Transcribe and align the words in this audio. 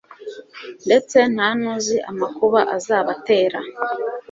ndetse 0.85 1.17
nta 1.33 1.47
n’uzi 1.59 1.97
amakuba 2.11 2.59
azabatera 2.75 3.59